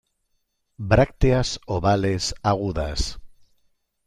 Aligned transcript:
Brácteas 0.79 1.59
ovales, 1.67 2.33
agudas. 2.41 3.19